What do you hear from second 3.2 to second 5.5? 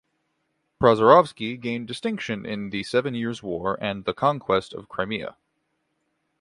War and the conquest of Crimea.